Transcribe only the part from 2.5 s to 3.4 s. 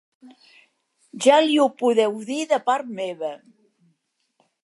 de part meva.